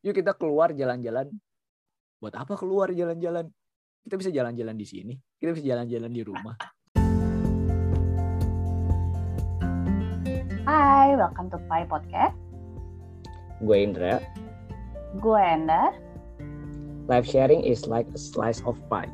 [0.00, 1.28] Yuk kita keluar jalan-jalan.
[2.24, 3.52] Buat apa keluar jalan-jalan?
[4.00, 5.12] Kita bisa jalan-jalan di sini.
[5.36, 6.56] Kita bisa jalan-jalan di rumah.
[10.64, 12.32] Hai, welcome to Pai Podcast.
[13.60, 14.24] Gue Indra.
[15.20, 15.92] Gue Enda.
[17.04, 19.12] Live sharing is like a slice of pie.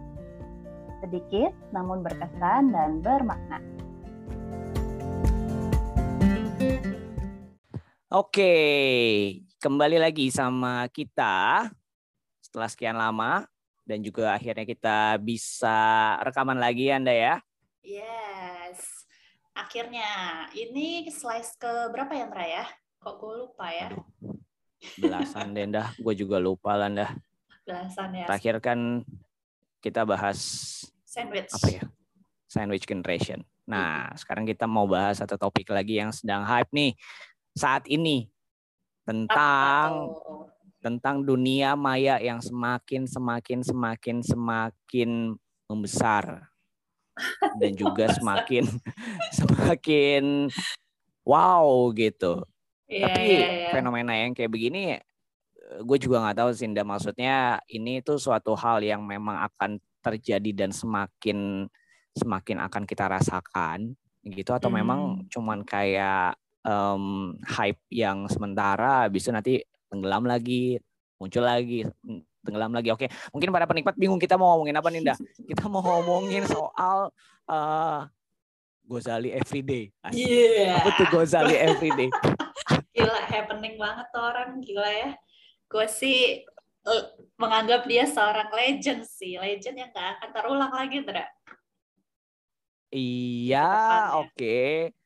[1.02, 3.58] Sedikit namun berkesan dan bermakna.
[8.14, 8.54] Oke,
[9.66, 11.66] kembali lagi sama kita
[12.38, 13.50] setelah sekian lama
[13.82, 17.34] dan juga akhirnya kita bisa rekaman lagi Anda ya.
[17.82, 19.10] Yes.
[19.58, 20.06] Akhirnya
[20.54, 22.64] ini slice ke berapa ya Ndra ya?
[23.02, 23.90] Kok gue lupa ya?
[23.90, 24.06] Aduh,
[25.02, 27.10] belasan deh dah, gue juga lupa lah dah.
[27.66, 28.26] Belasan ya.
[28.30, 29.02] Terakhir kan
[29.82, 30.38] kita bahas
[31.02, 31.50] Sandwich.
[31.50, 31.82] apa ya?
[32.46, 33.42] Sandwich generation.
[33.66, 36.94] Nah, sekarang kita mau bahas satu topik lagi yang sedang hype nih
[37.58, 38.30] saat ini
[39.06, 40.54] tentang Apa
[40.86, 45.10] tentang dunia maya yang semakin semakin semakin semakin
[45.66, 46.46] membesar
[47.58, 48.70] dan juga semakin
[49.34, 50.46] semakin
[51.26, 52.46] wow gitu.
[52.86, 53.68] Iya, Tapi iya, iya.
[53.74, 54.94] fenomena yang kayak begini
[55.82, 60.70] gue juga nggak tahu sih maksudnya ini tuh suatu hal yang memang akan terjadi dan
[60.70, 61.66] semakin
[62.14, 65.26] semakin akan kita rasakan gitu atau memang Hmm.
[65.26, 67.04] cuman kayak em,
[67.46, 69.54] hype yang sementara habis itu nanti
[69.86, 70.82] tenggelam lagi
[71.16, 71.86] muncul lagi
[72.42, 75.14] tenggelam lagi oke mungkin para penikmat bingung kita mau ngomongin apa nih Nda?
[75.50, 77.14] kita mau ngomongin soal
[77.46, 78.02] eh
[78.86, 79.90] Gozali Everyday.
[80.14, 80.78] Iya.
[80.78, 82.06] apa tuh Gozali Everyday
[82.96, 85.10] Gila, happening banget tuh orang gila ya.
[85.68, 86.48] Gue sih
[86.88, 87.04] eh,
[87.36, 91.28] menganggap dia seorang legend sih, legend yang gak akan terulang lagi, Ndra.
[92.96, 93.68] Iya,
[94.24, 94.96] oke.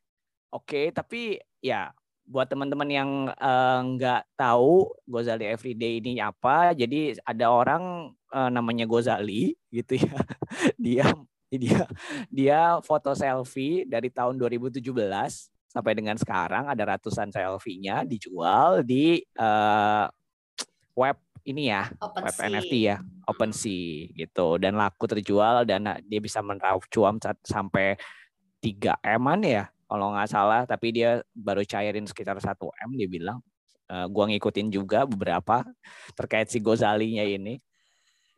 [0.55, 1.93] Oke, tapi ya
[2.27, 8.87] buat teman-teman yang eh, nggak tahu Gozali Everyday ini apa, jadi ada orang eh, namanya
[8.87, 10.19] Gozali gitu ya.
[10.81, 11.07] Dia
[11.51, 11.83] dia
[12.31, 14.79] dia foto selfie dari tahun 2017
[15.67, 20.05] sampai dengan sekarang ada ratusan selfie-nya dijual di eh,
[20.95, 22.47] web ini ya, Open web sea.
[22.47, 27.97] NFT ya, OpenSea gitu dan laku terjual dan uh, dia bisa meraup cuan sa- sampai
[28.61, 32.47] 3 M-an ya kalau nggak salah tapi dia baru cairin sekitar 1
[32.87, 33.43] M dia bilang
[33.91, 35.67] Eh, gua ngikutin juga beberapa
[36.15, 37.59] terkait si Gozalinya ini.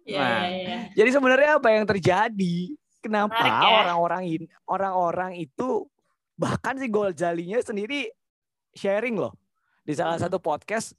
[0.02, 0.78] Iya, Nah, iya, iya.
[0.98, 2.56] Jadi sebenarnya apa yang terjadi?
[2.98, 3.86] Kenapa ya.
[3.86, 5.86] orang-orang ini orang-orang itu
[6.34, 8.10] bahkan si Gozalinya sendiri
[8.74, 9.38] sharing loh
[9.86, 10.98] di salah satu podcast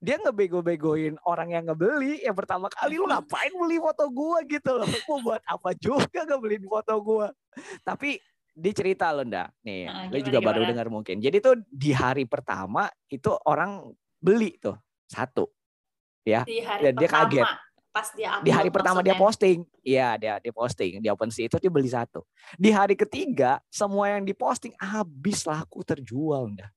[0.00, 4.88] dia ngebego-begoin orang yang ngebeli yang pertama kali lu ngapain beli foto gua gitu loh
[5.06, 7.28] mau buat apa juga ngebeliin foto gua
[7.84, 8.16] tapi
[8.52, 10.70] dia cerita lo ndak nih Nah, lo gimana, juga baru gimana?
[10.72, 11.16] dengar mungkin.
[11.18, 13.88] Jadi tuh di hari pertama itu orang
[14.18, 15.48] beli tuh satu.
[16.20, 17.48] Ya Di hari Dan dia pertama, kaget.
[17.90, 19.58] pas dia upload di hari pertama dia posting.
[19.80, 22.22] Iya dia dia posting di OpenSea itu dia beli satu.
[22.54, 26.70] Di hari ketiga semua yang diposting habis laku terjual ndak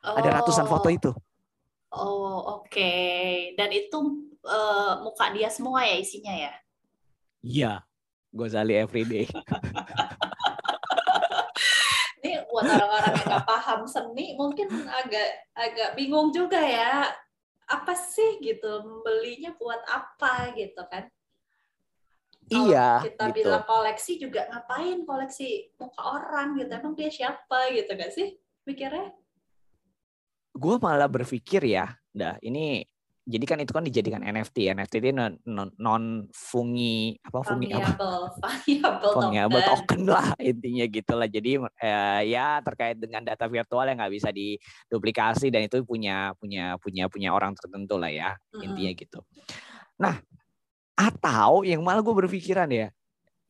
[0.00, 1.10] ada ratusan foto Oh, itu.
[1.94, 2.92] Oh, oke.
[3.54, 3.98] Dan itu
[4.42, 6.52] eh, muka dia semua ya isinya ya?
[7.40, 7.72] iya.
[8.34, 9.30] Gozali everyday
[12.54, 17.10] buat orang-orang yang nggak paham seni mungkin agak agak bingung juga ya.
[17.66, 21.10] Apa sih gitu membelinya buat apa gitu kan?
[22.44, 27.72] Kalau iya kita gitu bilang koleksi juga ngapain koleksi muka orang gitu emang dia siapa
[27.72, 28.36] gitu gak sih
[28.68, 29.16] mikirnya
[30.54, 32.86] gue malah berpikir ya, dah ini
[33.24, 34.68] jadi kan itu kan dijadikan NFT.
[34.76, 37.96] NFT itu non non, non fungi apa fungi apa
[38.36, 39.64] variable variable token.
[39.64, 41.28] token lah intinya gitulah.
[41.32, 46.76] Jadi eh, ya terkait dengan data virtual yang nggak bisa diduplikasi dan itu punya punya
[46.76, 48.60] punya punya orang tertentu lah ya Mm-mm.
[48.60, 49.20] intinya gitu.
[50.04, 50.20] Nah
[50.94, 52.92] atau yang malah gue berpikiran ya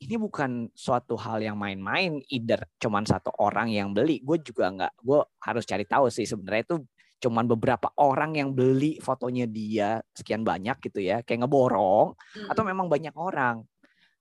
[0.01, 4.93] ini bukan suatu hal yang main-main either cuman satu orang yang beli gue juga nggak
[5.01, 6.77] gue harus cari tahu sih sebenarnya itu
[7.25, 12.53] cuman beberapa orang yang beli fotonya dia sekian banyak gitu ya kayak ngeborong Mm-mm.
[12.53, 13.65] atau memang banyak orang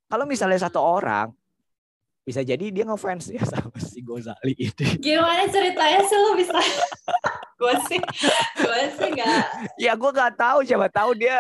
[0.07, 1.35] kalau misalnya satu orang
[2.23, 6.55] bisa jadi dia ngefans ya sama si Gozali ini Gimana ceritanya sih lo bisa?
[7.63, 7.99] gue sih,
[8.59, 9.43] gue sih nggak.
[9.79, 11.39] ya gue nggak tahu siapa tahu dia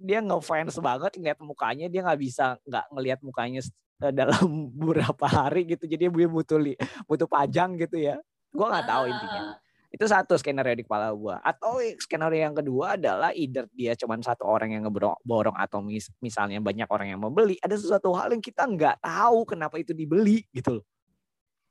[0.00, 3.60] dia ngefans banget ngeliat mukanya dia nggak bisa nggak ngelihat mukanya
[4.00, 4.44] eh, dalam
[4.80, 6.60] beberapa hari gitu jadi dia butuh
[7.04, 8.16] butuh pajang gitu ya
[8.50, 9.60] gue nggak tahu intinya
[9.90, 14.46] itu satu skenario di kepala gue atau skenario yang kedua adalah either dia cuma satu
[14.46, 18.62] orang yang ngeborong atau mis- misalnya banyak orang yang membeli ada sesuatu hal yang kita
[18.62, 20.86] nggak tahu kenapa itu dibeli gitu loh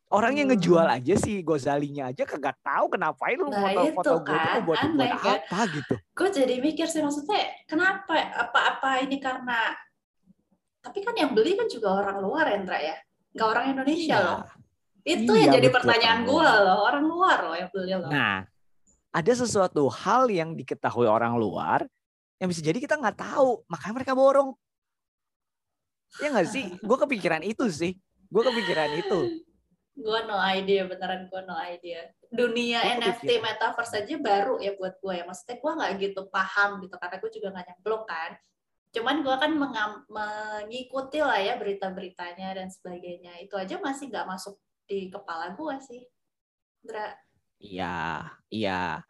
[0.10, 0.58] Orang yang Hmm.
[0.58, 4.66] ngejual aja sih Gozalinya aja kagak tahu kenapa lu Nah, foto-foto itu gue tuh kan,
[4.66, 5.38] buat aneh buat kan?
[5.38, 5.96] apa gitu.
[6.02, 9.70] gue jadi mikir sih maksudnya kenapa apa-apa ini karena
[10.82, 12.98] tapi kan yang beli kan juga orang luar Endra ya
[13.32, 14.26] nggak orang Indonesia Iya.
[14.26, 14.40] loh
[15.04, 18.38] itu Iya, yang jadi betul, pertanyaan gue loh orang luar loh yang beli loh Nah,
[19.10, 21.88] ada sesuatu hal yang diketahui orang luar
[22.38, 24.56] yang bisa jadi kita nggak tahu, makanya mereka borong.
[26.18, 26.66] Ya nggak sih?
[26.88, 28.00] Gue kepikiran itu sih.
[28.32, 29.44] Gue kepikiran itu.
[30.00, 33.44] gue no idea beneran gue no idea dunia Gua NFT kepikiran.
[33.52, 37.32] metaverse aja baru ya buat gue ya maksudnya gue nggak gitu paham gitu karena gue
[37.36, 38.32] juga nggak nyemplung kan
[38.96, 39.52] cuman gue kan
[40.08, 44.56] mengikuti lah ya berita-beritanya dan sebagainya itu aja masih nggak masuk
[44.90, 46.02] di kepala gue sih.
[46.82, 47.14] Indra
[47.60, 49.04] Iya, iya.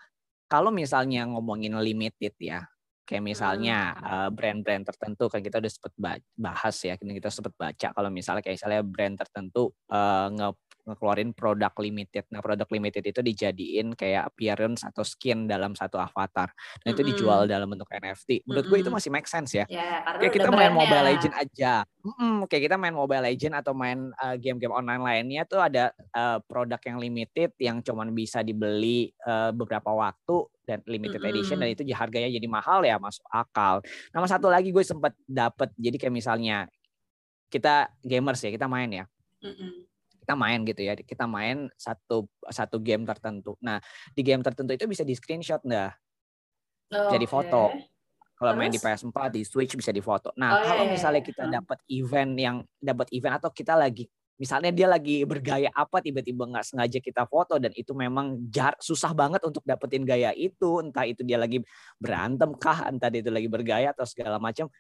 [0.50, 2.66] Kalau misalnya ngomongin limited ya,
[3.06, 7.88] kayak misalnya eh, brand-brand tertentu kan kita udah sempet ba- bahas ya, kita sempet baca
[7.94, 10.50] kalau misalnya kayak misalnya brand tertentu eh, nge
[10.90, 12.26] ngeluarin produk limited.
[12.34, 16.50] Nah, produk limited itu dijadiin kayak appearance atau skin dalam satu avatar.
[16.84, 17.10] Nah, itu Mm-mm.
[17.14, 18.50] dijual dalam bentuk NFT.
[18.50, 19.66] Menurut gue itu masih make sense ya.
[19.70, 20.74] ya karena Kayak kita main.
[20.74, 21.74] Mobile Legend aja.
[22.00, 26.42] Mm-mm, kayak kita main Mobile Legend atau main uh, game-game online lainnya tuh ada uh,
[26.44, 31.82] produk yang limited yang cuman bisa dibeli uh, beberapa waktu dan limited edition dan itu
[31.98, 33.82] harganya jadi mahal ya masuk akal.
[34.14, 36.70] Nama satu lagi gue sempat dapet jadi kayak misalnya
[37.50, 39.06] kita gamers ya kita main ya
[39.42, 39.89] Mm-mm.
[40.30, 43.58] Kita main gitu ya kita main satu satu game tertentu.
[43.66, 43.82] Nah
[44.14, 45.90] di game tertentu itu bisa di screenshot dah
[46.94, 47.34] Jadi Oke.
[47.34, 47.74] foto.
[48.40, 49.04] kalau main di Terus?
[49.04, 50.32] PS4 di Switch bisa difoto.
[50.32, 51.28] Oh, Nah, iya, kalau iya, misalnya iya.
[51.28, 51.54] kita Hmm.
[51.60, 54.08] dapat event yang dapat event atau kita lagi
[54.40, 59.12] misalnya dia lagi bergaya apa tiba-tiba nggak sengaja kita foto dan itu memang jar susah
[59.12, 61.60] banget untuk dapetin gaya itu, entah itu dia lagi
[62.00, 64.72] berantem kah, entah dia itu lagi bergaya atau segala macam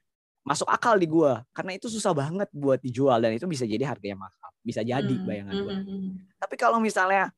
[0.50, 4.25] masuk akal di gua karena itu susah banget buat dijual dan itu bisa jadi harganya
[4.25, 4.50] mahal.
[4.66, 5.75] Bisa jadi Hmm, bayangan hmm, gua.
[5.78, 6.10] hmm.
[6.42, 7.30] Tapi kalau misalnya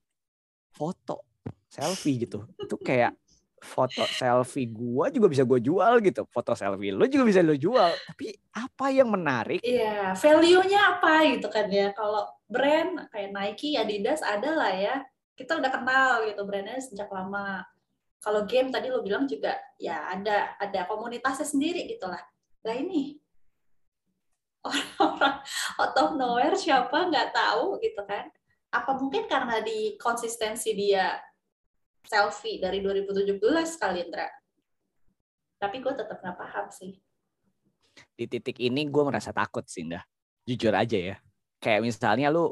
[0.71, 1.27] foto
[1.67, 3.13] selfie gitu, itu kayak
[3.61, 6.23] foto selfie gua juga bisa gue jual gitu.
[6.31, 7.91] Foto selfie lo juga bisa lo jual.
[8.07, 8.25] Tapi
[8.55, 9.61] apa yang menarik?
[9.61, 11.93] Iya, value-nya apa gitu kan ya.
[11.93, 14.95] Kalau brand kayak Nike, Adidas ada lah ya.
[15.37, 17.61] Kita udah kenal gitu brandnya sejak lama.
[18.21, 22.05] Kalau game tadi lo bilang juga ya ada ada komunitasnya sendiri gitu
[22.65, 22.75] lah.
[22.77, 23.17] Ini
[24.61, 25.37] orang-orang
[25.81, 28.29] out of nowhere siapa nggak tahu gitu kan.
[28.71, 31.17] Apa mungkin karena di konsistensi dia
[32.05, 33.41] selfie dari 2017
[33.81, 34.29] kali Indra.
[35.61, 36.97] Tapi gue tetap nggak paham sih.
[38.15, 40.01] Di titik ini gue merasa takut sih, Indah.
[40.47, 41.15] Jujur aja ya.
[41.61, 42.49] Kayak misalnya lu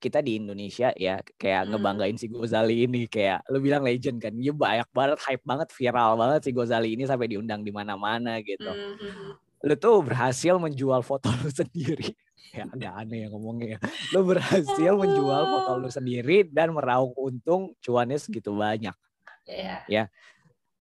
[0.00, 1.76] kita di Indonesia ya kayak Hmm.
[1.76, 4.32] ngebanggain si Gozali ini kayak lu bilang legend kan.
[4.32, 8.64] Iya banyak banget hype banget viral banget si Gozali ini sampai diundang di mana-mana gitu.
[8.64, 9.32] Hmm, hmm, hmm.
[9.60, 12.16] lu tuh berhasil menjual foto lu sendiri.
[12.50, 13.76] Ya agak aneh ya ngomongnya.
[13.76, 13.78] ya.
[14.10, 18.96] Lu berhasil menjual foto lu sendiri dan meraup untung cuannya segitu banyak.
[19.44, 20.08] Iya.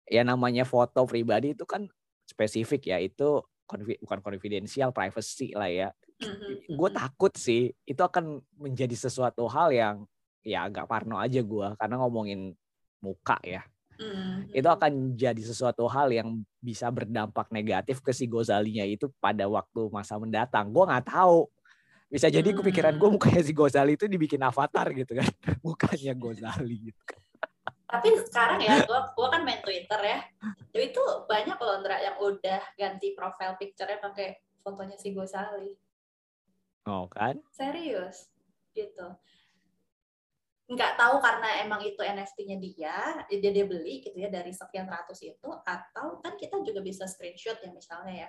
[0.05, 1.87] Ya namanya foto pribadi itu kan
[2.25, 2.99] spesifik ya.
[2.99, 5.89] Itu konfi- bukan confidential, privacy lah ya.
[6.22, 9.96] Hmm, Gue takut sih itu akan menjadi sesuatu hal yang
[10.44, 12.52] ya agak parno aja gua karena ngomongin
[13.00, 13.64] muka ya.
[13.94, 14.76] Hmm, itu hmm.
[14.76, 20.19] akan jadi sesuatu hal yang bisa berdampak negatif ke si Gozalinya itu pada waktu masa
[20.19, 20.70] mendatang.
[20.70, 21.46] Gue nggak tahu.
[22.11, 23.16] Bisa jadi kepikiran gue Hmm.
[23.19, 25.26] mukanya si Gozali itu dibikin avatar gitu kan.
[25.66, 27.20] Mukanya Gozali gitu kan.
[27.94, 30.19] Tapi sekarang ya, gua, gua kan main Twitter ya.
[30.75, 35.78] Itu banyak loh Ndra yang udah ganti profile picture-nya pakai fotonya si Gosali.
[36.85, 37.41] Oh kan?
[37.53, 38.29] Serius.
[38.76, 39.07] Gitu.
[40.64, 42.97] Nggak tahu karena emang itu NFT-nya dia,
[43.29, 47.61] dia dia beli gitu ya dari sekian ratus itu, atau kan kita juga bisa screenshot
[47.61, 48.29] ya misalnya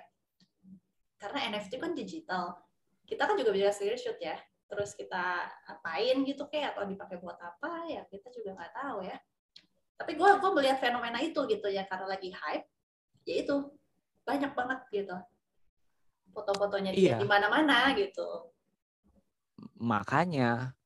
[1.16, 2.60] Karena NFT kan digital.
[3.08, 4.36] Kita kan juga bisa screenshot ya.
[4.66, 9.16] Terus kita apain gitu kayak atau dipakai buat apa ya kita juga nggak tahu ya.
[9.96, 12.68] Tapi gue gue melihat fenomena itu gitu ya karena lagi hype,
[13.24, 13.54] ya itu
[14.28, 15.16] banyak banget gitu
[16.36, 17.16] foto-fotonya dia Iya.
[17.16, 18.52] di mana-mana gitu.
[19.80, 20.76] Makanya.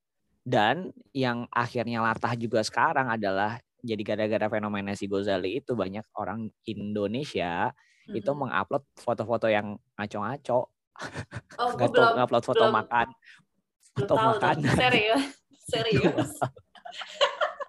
[0.41, 6.49] Dan yang akhirnya latah juga sekarang adalah jadi gara-gara fenomena si Gozali itu banyak orang
[6.65, 7.75] Indonesia
[8.09, 8.39] itu Mhm.
[8.39, 10.61] mengupload foto-foto yang ngaco-ngaco.
[10.61, 10.71] Oh,
[11.77, 13.07] gue Nggak belum ngupload foto belum- makan.
[13.11, 14.75] belum Foto tahu makanan.
[14.75, 15.25] Serius,
[15.71, 16.31] serius.
[16.31, 16.31] serius.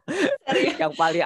[0.82, 1.24] yang paling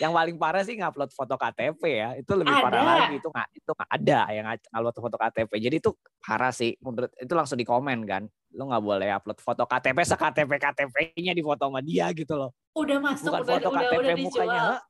[0.00, 2.10] yang paling parah sih ngupload foto KTP ya.
[2.18, 2.90] Itu lebih parah Ada.
[3.06, 3.14] lagi.
[3.20, 6.74] Itu nggak itu nggak ada yang ngupload foto KTP jadi itu parah sih.
[6.82, 8.22] Menurut itu langsung di komen kan.
[8.56, 12.50] Lu nggak boleh upload foto KTP se KTP KTP-nya di foto sama dia gitu loh.
[12.76, 14.22] Udah masuk, bukan udah, foto udah, KTP udah mukanya.
[14.24, 14.56] dijual.
[14.56, 14.80] Hah?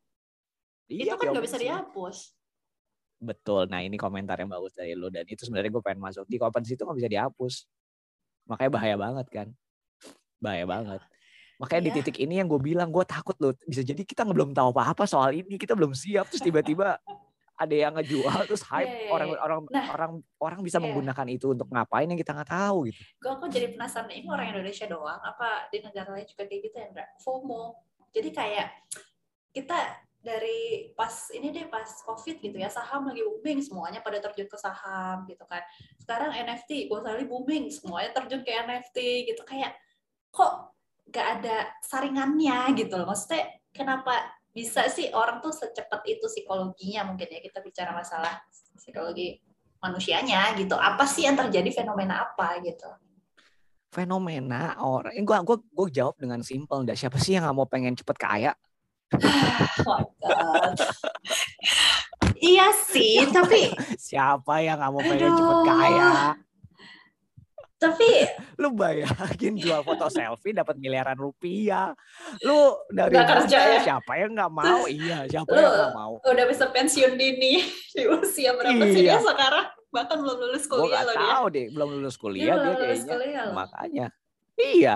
[0.86, 2.18] Iya, itu kan nggak bisa dihapus.
[3.16, 3.64] betul.
[3.72, 5.08] Nah ini komentar yang bagus dari lu.
[5.08, 6.28] Dan itu sebenarnya gue pengen masuk.
[6.28, 7.54] Di komen situ nggak bisa dihapus.
[8.46, 9.48] Makanya bahaya banget kan.
[10.38, 11.00] Bahaya banget.
[11.56, 11.96] Makanya di Iya.
[12.04, 15.32] titik ini yang gue bilang gue takut loh bisa jadi kita belum tahu apa-apa soal
[15.32, 17.00] ini kita belum siap terus tiba-tiba
[17.56, 19.38] ada yang ngejual terus hype Iya, iya, orang iya.
[19.40, 20.84] orang Nah, orang orang bisa iya.
[20.84, 23.00] menggunakan itu untuk ngapain yang kita nggak tahu gitu.
[23.00, 26.76] gue kok jadi penasaran ini orang Indonesia doang apa di negara lain juga kayak gitu
[26.76, 27.04] ya Ndra?
[27.24, 27.62] FOMO
[28.12, 28.68] jadi kayak
[29.56, 29.78] kita
[30.20, 34.58] dari pas ini deh pas covid gitu ya saham lagi booming semuanya pada terjun ke
[34.60, 35.62] saham gitu kan
[35.96, 39.72] sekarang NFT Gozali booming semuanya terjun ke NFT gitu kayak
[40.28, 40.75] kok
[41.10, 43.06] gak ada saringannya gitu loh.
[43.10, 47.40] Maksudnya kenapa bisa sih orang tuh secepat itu psikologinya mungkin ya?
[47.42, 48.42] Kita bicara masalah
[48.76, 49.38] psikologi
[49.80, 50.74] manusianya gitu.
[50.74, 51.70] Apa sih yang terjadi?
[51.82, 52.88] Fenomena apa gitu?
[53.92, 56.92] Fenomena orang, eh, gua gua gua jawab dengan simpel, dah.
[56.92, 58.52] Siapa sih yang nggak mau pengen cepet kaya?
[59.86, 60.02] Oh
[62.42, 63.72] iya sih, tapi
[64.08, 66.10] Siapa yang nggak mau pengen cepet kaya?
[67.76, 68.08] Tapi
[68.60, 71.92] Lu bayangin jual foto selfie dapat miliaran rupiah.
[72.40, 73.80] Lu dari Nggak kerja ya?
[73.84, 74.84] Siapa yang nggak mau?
[74.86, 76.12] Iya, siapa Lu- yang nggak mau?
[76.18, 77.60] udah bisa pensiun dini
[77.96, 79.16] di usia berapa sih Iya.
[79.16, 79.66] dia sekarang?
[79.86, 81.28] Bahkan belum lulus kuliah loh dia.
[81.30, 83.12] tahu deh, belum lulus Dia kuliah dia, belum lulus kayaknya.
[83.12, 83.54] kuliah loh.
[83.54, 84.06] Makanya,
[84.56, 84.94] iya.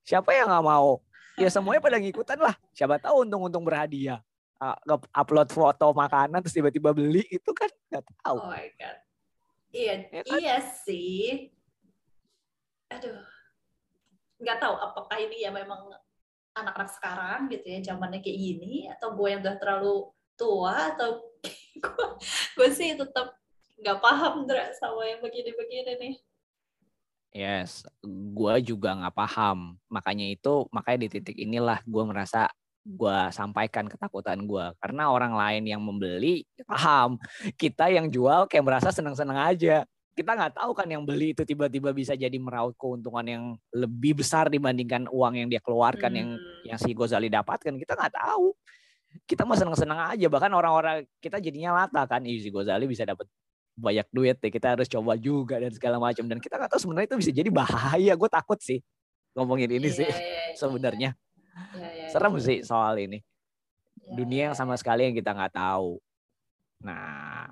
[0.00, 0.90] Siapa yang nggak mau?
[1.34, 2.54] Ya semuanya pada ngikutan lah.
[2.70, 4.18] Siapa tahu untung-untung berhadiah.
[4.56, 4.76] Ah,
[5.14, 8.36] upload foto makanan terus tiba-tiba beli itu kan nggak tahu.
[8.36, 8.98] Oh my God.
[9.70, 10.36] Iya, Ya kan?
[10.36, 11.54] iya sih.
[12.90, 13.22] Aduh.
[14.40, 15.92] Nggak tahu apakah ini ya memang
[16.56, 21.22] anak-anak sekarang gitu ya, zamannya kayak gini, atau gue yang udah terlalu tua, atau
[22.56, 23.36] gue, sih tetap
[23.80, 26.14] nggak paham Dra, sama yang begini-begini nih.
[27.30, 27.86] Yes,
[28.34, 29.78] gue juga nggak paham.
[29.86, 32.50] Makanya itu, makanya di titik inilah gue merasa
[32.82, 34.66] gue sampaikan ketakutan gue.
[34.82, 37.22] Karena orang lain yang membeli paham.
[37.54, 39.86] Kita yang jual kayak merasa senang-senang aja.
[40.10, 44.50] Kita nggak tahu kan yang beli itu tiba-tiba bisa jadi meraup keuntungan yang lebih besar
[44.50, 46.66] dibandingkan uang yang dia keluarkan yang Hmm.
[46.66, 47.72] yang si Gozali dapatkan.
[47.78, 48.52] Kita nggak tahu.
[49.26, 50.26] Kita mah senang-senang aja.
[50.26, 52.22] Bahkan orang-orang kita jadinya lata kan.
[52.26, 53.26] Si Gozali bisa dapat
[53.80, 57.08] banyak duit deh kita harus coba juga dan segala macam dan kita nggak tahu sebenarnya
[57.08, 58.84] itu bisa jadi bahaya gue takut sih
[59.32, 60.56] ngomongin ini Iya, sih iya, iya.
[60.58, 61.10] sebenarnya
[61.72, 62.44] Iya, iya, serem iya.
[62.44, 63.18] sih soal ini
[64.04, 65.96] Iya, dunia yang iya, sama sekali yang kita nggak tahu
[66.84, 67.48] nah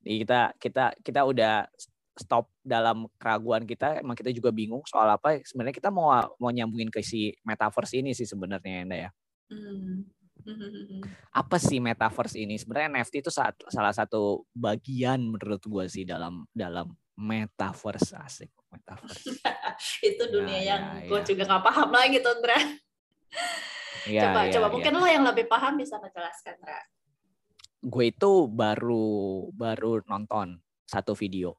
[0.00, 1.68] kita kita kita udah
[2.16, 6.88] stop dalam keraguan kita emang kita juga bingung soal apa sebenarnya kita mau mau nyambungin
[6.88, 9.10] ke si metaverse ini sih sebenarnya Enda ya
[9.46, 10.02] Hmm.
[11.30, 12.58] Apa sih metaverse ini?
[12.58, 19.38] Sebenarnya NFT itu saat, salah satu bagian menurut gue sih dalam dalam metaverse asik metaverse.
[20.10, 21.26] itu dunia Ya, yang ya, gue ya.
[21.30, 22.58] juga nggak paham lagi tuh Ndra.
[24.06, 24.74] Iya, coba iya, coba iya.
[24.74, 26.80] mungkin lo yang lebih paham bisa menjelaskan Ndra.
[27.86, 29.06] gue itu baru
[29.54, 31.54] baru nonton satu video.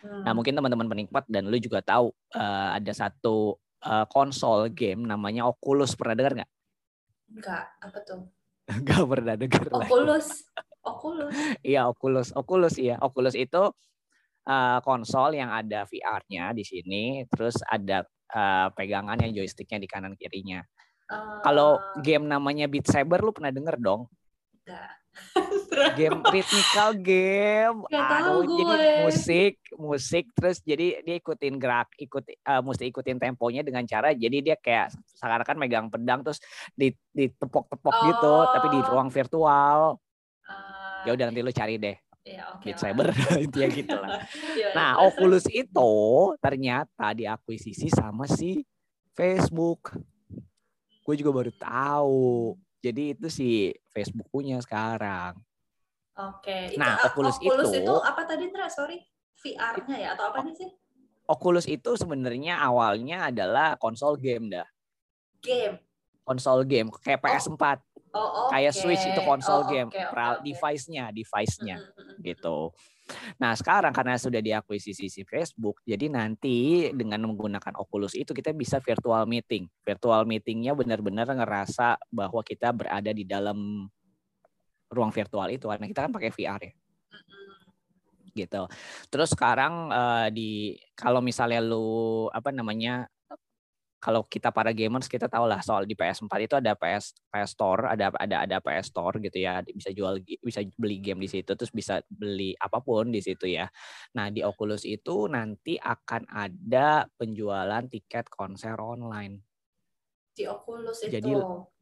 [0.00, 0.22] Hmm.
[0.24, 5.48] Nah mungkin teman-teman penikmat dan lu juga tahu eh, ada satu eh, konsol game namanya
[5.48, 6.50] Oculus pernah dengar nggak?
[7.30, 8.22] Enggak, apa tuh?
[8.82, 9.64] Nggak pernah dengar.
[9.74, 10.28] Oculus.
[10.80, 11.34] Oculus.
[11.70, 12.96] Iya Oculus, Oculus iya.
[12.98, 13.62] Oculus itu
[14.46, 20.14] eh, konsol yang ada VR-nya di sini, terus ada eh, pegangan yang joysticknya di kanan
[20.16, 20.62] kirinya.
[21.10, 24.06] Eh, Kalau game namanya Beat Saber lu pernah denger dong?
[24.70, 24.90] Enggak.
[25.98, 27.76] Game rhythmical game.
[27.82, 28.88] Nggak tahu Aduh, jadi gue.
[29.02, 34.38] musik, musik terus jadi dia ikutin gerak, ikut eh, mesti ikutin temponya dengan cara jadi
[34.40, 36.38] dia kayak seakan-akan megang pedang terus
[36.72, 38.86] di ditepok-tepok gitu, tapi di Oh.
[38.88, 39.78] ruang virtual.
[40.46, 42.76] Eh, Ya udah nanti lu cari deh ya, oke Beat.
[42.76, 43.08] Saber
[43.44, 44.20] intinya gitu lah.
[44.54, 45.92] Iya, Nah, terus, Oculus itu
[46.38, 48.62] ternyata diakuisisi sama si
[49.12, 49.96] Facebook.
[51.02, 52.54] Gue juga baru tahu.
[52.80, 53.48] Jadi itu si
[53.92, 55.36] Facebook punya sekarang.
[56.16, 56.72] Oke.
[56.72, 58.68] Itu, Nah, ah, Oculus Oculus itu- itu apa tadi Ndra?
[58.68, 58.98] Sorry.
[59.40, 60.68] VR-nya ya atau apa nih sih?
[61.24, 64.68] Oculus itu sebenarnya awalnya adalah konsol game dah.
[65.40, 65.80] Game.
[66.20, 67.80] Konsol game kayak PS4,
[68.12, 68.52] Oh, oke.
[68.52, 70.44] kayak Switch itu konsol Oh, game, oke, oke, Pra- oke.
[70.44, 71.99] device-nya, device-nya Mm, mm, mm, mm.
[72.22, 72.70] Gitu.
[73.42, 78.78] Nah, sekarang karena sudah diakuisisi si Facebook, jadi nanti dengan menggunakan Oculus itu kita bisa
[78.78, 79.66] virtual meeting.
[79.82, 83.90] Virtual meetingnya benar-benar ngerasa bahwa kita berada di dalam
[84.90, 85.66] ruang virtual itu.
[85.66, 86.74] Karena kita kan pakai VR ya.
[88.30, 88.62] Gitu.
[89.10, 90.50] Terus sekarang eh, di
[90.94, 93.10] kalau misalnya lu apa namanya
[94.00, 97.84] kalau kita para gamers kita tahu lah soal di PS4 itu ada PS PS Store,
[97.92, 101.68] ada ada ada PS Store gitu ya, bisa jual bisa beli game di situ terus
[101.68, 103.68] bisa beli apa pun di situ ya.
[104.16, 109.44] Nah, di Oculus itu nanti akan ada penjualan tiket konser online.
[110.32, 111.30] Di Oculus itu Jadi,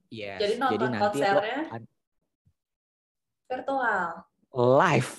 [0.09, 0.41] Yes.
[0.41, 1.61] Jadi nonton nanti konsernya
[3.49, 4.05] virtual.
[4.57, 5.11] live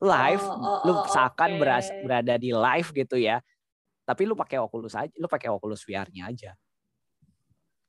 [0.00, 1.60] live Oh, oh, lu oh, seakan oke.
[1.60, 3.40] beras- berada di live gitu ya
[4.06, 6.54] tapi lu pakai Oculus aja, lu pakai Oculus VR-nya aja.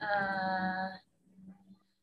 [0.01, 0.89] Eh,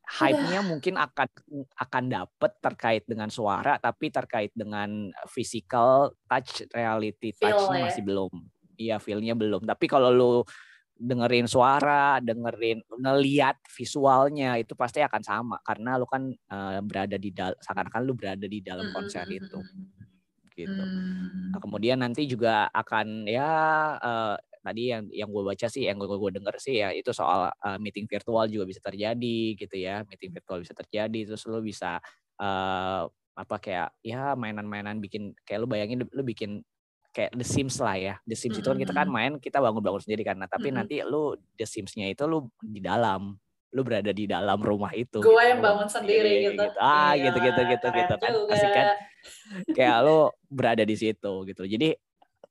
[0.05, 1.27] Hype-nya mungkin akan
[1.75, 7.85] akan dapet terkait dengan suara, tapi terkait dengan physical touch, reality Feel touch-nya ya.
[7.91, 8.33] masih belum.
[8.79, 9.67] Iya, feel-nya belum.
[9.67, 10.33] Tapi kalau lu
[10.95, 17.35] dengerin suara, dengerin ngeliat visualnya itu pasti akan sama karena lu kan eh, berada di
[17.35, 19.59] dalam seakan-akan lu berada di dalam konser mm, itu
[20.55, 20.71] gitu.
[20.71, 21.51] mm.
[21.53, 23.49] Nah, kemudian nanti juga akan ya
[23.99, 24.35] eh,
[24.65, 27.77] tadi yang yang gue baca sih, yang gue gue denger sih ya itu soal eh,
[27.77, 32.01] meeting virtual juga bisa terjadi gitu ya, meeting virtual bisa terjadi, terus lu bisa
[32.41, 33.03] eh,
[33.35, 36.63] apa kayak ya mainan-mainan bikin kayak lu bayangin lu bikin
[37.15, 40.27] kayak The Sims lah ya, The Sims itu kan kita kan main kita bangun-bangun sendiri
[40.27, 40.79] kan, nah tapi Mm-mm.
[40.83, 43.39] nanti lu The Sims-nya itu lu di dalam,
[43.75, 45.19] lu berada di dalam rumah itu.
[45.19, 45.51] Gue gitu.
[45.51, 46.63] yang bangun sendiri gitu.
[46.79, 48.53] Ah, Gila, gitu gitu gitu keren gitu kan, juga.
[48.55, 48.87] asik kan?
[49.75, 51.63] kayak lo berada di situ gitu.
[51.67, 51.91] Jadi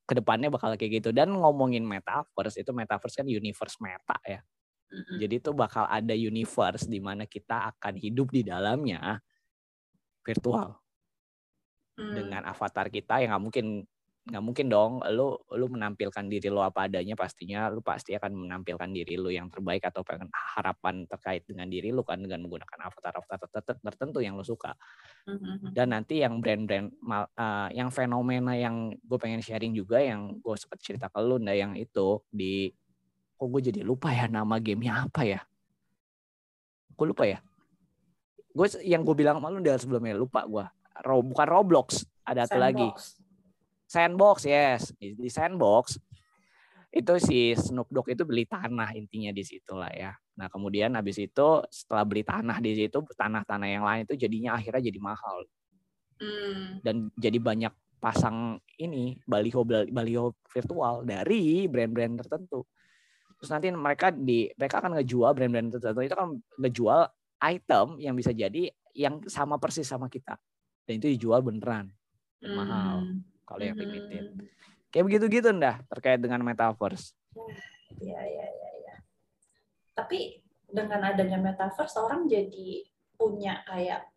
[0.05, 4.45] ke depannya bakal kayak gitu dan ngomongin metaverse itu metaverse kan universe meta ya.
[4.95, 9.19] Jadi itu bakal ada universe di mana kita akan hidup di dalamnya
[10.23, 10.79] virtual
[11.95, 12.11] Mm.
[12.11, 13.67] dengan avatar kita yang nggak mungkin
[14.25, 18.89] nggak mungkin dong lu lu menampilkan diri lo apa adanya pastinya lu pasti akan menampilkan
[18.89, 23.37] diri lu yang terbaik atau pengen harapan terkait dengan diri lu kan dengan menggunakan avatar-avatar
[23.37, 24.73] tertentu- tertentu yang lu suka.
[25.29, 25.73] Mm-mm.
[25.73, 26.89] dan nanti yang brand-brand
[27.37, 31.57] eh, yang fenomena yang gue pengen sharing juga yang gue sempat cerita ke lu nah
[31.57, 32.69] yang itu di
[33.37, 35.41] kok gue jadi lupa ya nama gamenya apa ya?
[36.97, 37.45] Gue lupa ya?
[38.55, 40.65] Gue yang gue bilang sama lu dari sebelumnya lupa gue
[41.03, 42.87] Ro, bukan Roblox ada satu lagi
[43.95, 44.37] Sandbox.
[44.51, 46.03] Yes di, Sandbox
[46.95, 50.11] itu si Snoop Dogg itu beli tanah intinya di situ lah ya.
[50.39, 54.91] Nah kemudian habis itu setelah beli tanah di situ tanah-tanah yang lain itu jadinya akhirnya
[54.91, 55.47] jadi mahal
[56.15, 56.87] Mm.
[56.87, 62.63] dan jadi banyak pasang ini baliho baliho virtual dari brand-brand tertentu.
[63.41, 67.01] Terus nanti mereka di mereka akan ngejual brand-brand tertentu itu kan ngejual
[67.43, 70.39] item yang bisa jadi yang sama persis sama kita
[70.87, 71.91] dan itu dijual beneran
[72.39, 72.97] dan mahal.
[73.45, 74.35] Kalau yang limited.
[74.35, 74.47] Mm.
[74.89, 77.13] Kayak begitu-gitu ndah terkait dengan metaverse.
[77.99, 78.95] Iya, iya, iya, iya.
[79.93, 82.83] Tapi dengan adanya metaverse orang jadi
[83.15, 84.11] punya kayak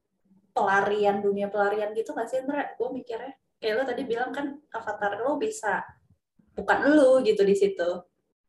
[0.51, 2.65] pelarian dunia pelarian gitu nggak sih Indra?
[2.77, 5.81] Gue mikirnya kayak lo tadi bilang kan avatar lo bisa
[6.53, 7.89] bukan lo gitu di situ,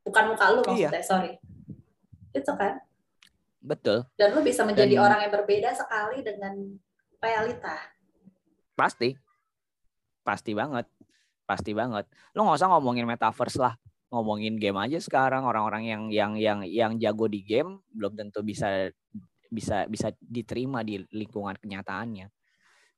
[0.01, 0.89] bukan muka lo Iya.
[0.89, 1.33] maksudnya, sorry.
[2.33, 2.81] Itu kan?
[3.59, 6.55] Betul, Dan lo bisa menjadi Dan- orang yang berbeda sekali dengan
[7.21, 7.77] realita.
[8.73, 9.13] pasti.
[10.29, 10.85] Pasti banget.
[11.49, 12.05] Pasti banget.
[12.37, 13.73] Lo nggak usah ngomongin metaverse lah.
[14.13, 18.93] Ngomongin game aja sekarang orang-orang yang yang yang yang jago di game belum tentu bisa
[19.49, 22.29] bisa bisa diterima di lingkungan kenyataannya.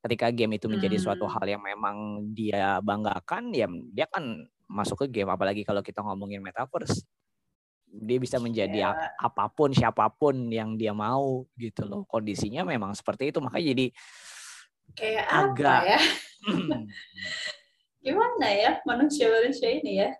[0.03, 1.35] Ketika game itu menjadi suatu Hmm.
[1.39, 1.97] hal yang memang
[2.35, 7.07] dia banggakan, ya dia kan masuk ke game apalagi kalau kita ngomongin metaverse.
[7.91, 12.07] Dia bisa menjadi ap- apa pun siapa pun yang dia mau gitu loh.
[12.07, 13.87] Kondisinya memang seperti itu makanya jadi
[14.97, 15.81] Kayak Agak.
[15.83, 16.01] apa ya?
[18.05, 20.11] Gimana ya manusia-manusia ini ya?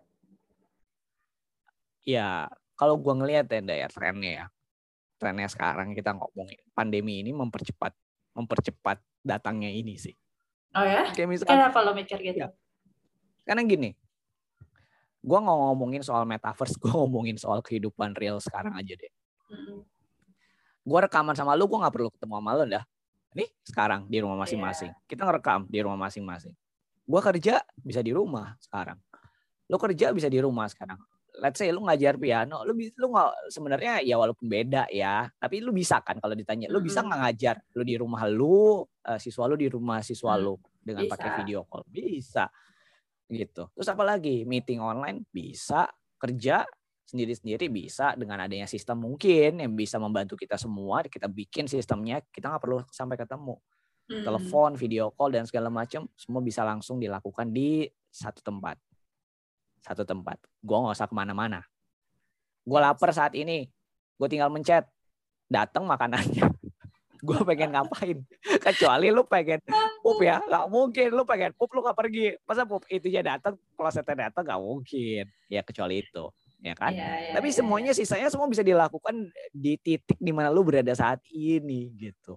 [2.05, 4.47] ya kalau gua ngelihat ya ya trennya ya
[5.21, 7.93] trennya sekarang kita ngomongin pandemi ini mempercepat
[8.35, 10.17] mempercepat datangnya ini sih
[10.75, 11.11] Oh ya?
[11.13, 12.47] kayak misalkan Kenapa lo mikir gitu?
[12.47, 12.49] Ya.
[13.45, 13.91] karena gini
[15.21, 19.13] gua nggak ngomongin soal metaverse gua ngomongin soal kehidupan real sekarang aja deh
[19.53, 19.85] Mm-mm.
[20.83, 22.85] gua rekaman sama lu gua nggak perlu ketemu sama lu dah
[23.33, 24.91] nih sekarang di rumah masing-masing.
[25.07, 26.55] Kita ngerekam di rumah masing-masing.
[27.07, 28.99] Gua kerja bisa di rumah sekarang.
[29.71, 30.99] Lu kerja bisa di rumah sekarang.
[31.41, 35.31] Let's say lu ngajar piano lu lu nggak sebenarnya ya walaupun beda ya.
[35.31, 37.09] Tapi lu bisa kan kalau ditanya lu bisa Mm-mm.
[37.15, 37.57] nggak ngajar?
[37.79, 41.13] Lu di rumah lu eh, siswa lu di rumah siswa Hmm, lu dengan bisa.
[41.15, 41.87] pakai video call.
[41.87, 42.51] Bisa.
[43.31, 43.63] Gitu.
[43.79, 44.43] Terus apa lagi?
[44.43, 45.23] Meeting online?
[45.31, 45.87] Bisa.
[46.19, 46.67] Kerja
[47.11, 52.47] sendiri-sendiri bisa dengan adanya sistem mungkin yang bisa membantu kita semua kita bikin sistemnya kita
[52.47, 53.59] nggak perlu sampai ketemu.
[54.11, 54.27] Mm.
[54.27, 58.75] telepon video call dan segala macam semua bisa langsung dilakukan di satu tempat.
[59.87, 60.35] Satu tempat.
[60.59, 61.63] Gue nggak usah ke mana-mana.
[62.67, 63.71] Gue lapar saat ini.
[64.19, 64.83] Gue tinggal mencet.
[65.47, 66.43] Datang makanannya.
[67.27, 68.19] Gue pengen ngapain?
[68.43, 69.63] Kecuali lu pengen
[70.03, 70.43] pup ya.
[70.43, 71.09] Nggak mungkin.
[71.15, 72.35] Lu pengen pup lu nggak pergi.
[72.43, 75.25] Masa pup itunya datang klosetnya datang nggak mungkin.
[75.47, 79.81] Ya kecuali itu ya kan Iya, iya, tapi iya, semuanya sisanya semua bisa dilakukan di
[79.81, 82.37] titik di mana lu berada saat ini gitu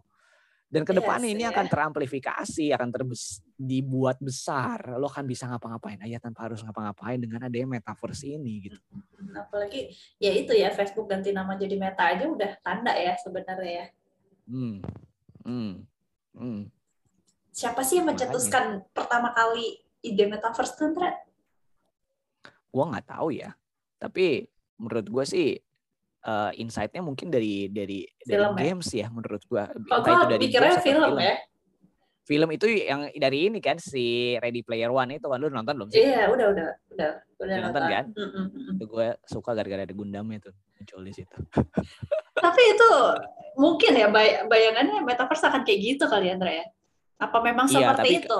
[0.74, 5.46] dan ke depannya Iya ini sih, akan teramplifikasi akan terbes dibuat besar lo akan bisa
[5.46, 8.82] ngapa-ngapain aja tanpa harus ngapa-ngapain dengan adanya metaverse ini gitu.
[9.38, 13.86] Apalagi ya itu ya Facebook ganti nama jadi Meta aja udah tanda ya sebenarnya ya.
[14.50, 14.76] hmm.
[15.46, 15.74] Hmm.
[16.34, 16.62] Hmm.
[17.54, 18.34] Siapa sih yang Makanya.
[18.34, 18.66] mencetuskan
[18.98, 20.90] pertama kali ide metaverse tuh?
[22.74, 23.54] Gua nggak tahu ya.
[24.04, 24.44] Tapi
[24.76, 25.48] menurut gue sih
[26.24, 28.64] uh, insight-nya mungkin dari dari dari Film ya?
[28.68, 29.40] games ya menurut.
[29.42, 31.36] Kalau Entah itu gue dari pikirnya games atau film ya.
[32.24, 35.92] Film itu yang dari ini kan si Ready Player One itu kan lu nonton belum
[35.92, 36.00] sih?
[36.04, 38.06] Iya, udah, udah, udah, udah Udah nonton kan?
[38.16, 38.74] Mm, mm, mm.
[38.80, 41.36] Itu gue suka gara-gara ada Gundamnya tuh muncul di situ.
[42.44, 42.90] Tapi itu
[43.60, 46.64] mungkin ya bay- bayangannya metaverse akan kayak gitu kali ya, Andrea.
[47.20, 48.40] Apa memang Iya, seperti tapi- itu?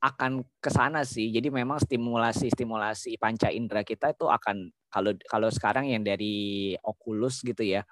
[0.00, 1.28] Akan ke sana sih.
[1.28, 7.60] Jadi memang stimulasi-stimulasi panca indera kita itu akan kalau kalau sekarang yang dari Oculus gitu
[7.60, 7.84] ya.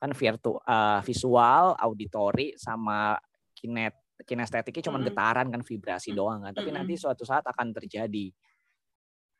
[0.00, 3.16] Kan virtu, eh, visual, auditori sama
[3.56, 5.10] kinet kinestetiknya cuma Mm-mm.
[5.10, 6.16] getaran kan vibrasi Mm.
[6.16, 6.52] doang kan.
[6.56, 6.78] Tapi Mm-mm.
[6.82, 8.32] nanti suatu saat akan terjadi.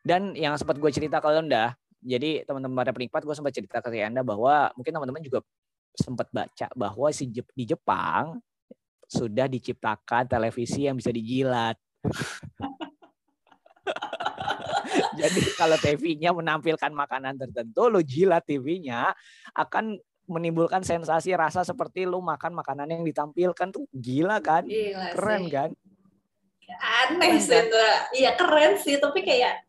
[0.02, 4.02] Dan yang sempat gue cerita kalau Anda, jadi teman-teman pada penikmat gue sempat cerita ke
[4.02, 5.38] Anda bahwa mungkin teman-teman juga
[5.94, 8.42] sempat baca bahwa si Jep- di Jepang
[9.06, 11.78] sudah diciptakan televisi yang bisa dijilat.
[15.20, 19.14] Jadi kalau TV-nya menampilkan makanan tertentu, lo jilat TV-nya
[19.56, 19.96] akan
[20.30, 24.64] menimbulkan sensasi rasa seperti lo makan makanan yang ditampilkan tuh gila kan?
[24.66, 25.52] Gila Keren sih.
[25.52, 25.70] kan?
[26.72, 27.68] Aneh sih kan?
[27.68, 27.76] itu.
[28.22, 29.66] Iya keren sih, tapi kayak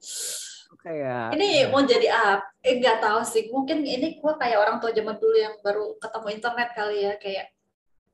[0.84, 2.44] Kayak ini mau jadi apa?
[2.60, 3.48] Eh nggak tahu sih.
[3.48, 7.56] Mungkin ini gua kayak orang tua zaman dulu yang baru ketemu internet kali ya, kayak